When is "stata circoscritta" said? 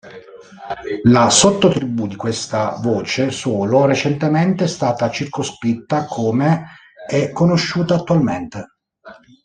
4.67-6.05